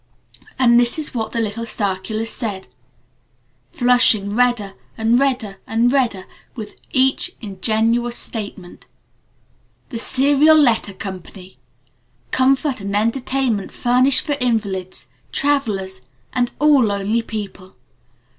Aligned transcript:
And 0.57 0.79
this 0.79 0.97
is 0.97 1.13
what 1.13 1.31
the 1.31 1.39
little 1.39 1.67
circular 1.67 2.25
said, 2.25 2.65
flushing 3.71 4.35
redder 4.35 4.73
and 4.97 5.19
redder 5.19 5.57
and 5.67 5.93
redder 5.93 6.25
with 6.55 6.81
each 6.91 7.35
ingenuous 7.39 8.15
statement: 8.15 8.87
THE 9.89 9.99
SERIAL 9.99 10.57
LETTER 10.57 10.93
COMPANY. 10.93 11.59
Comfort 12.31 12.81
and 12.81 12.95
entertainment 12.95 13.71
Furnished 13.71 14.25
for 14.25 14.37
Invalids, 14.41 15.05
Travelers, 15.31 16.01
and 16.33 16.49
all 16.57 16.85
Lonely 16.85 17.21
People. 17.21 17.75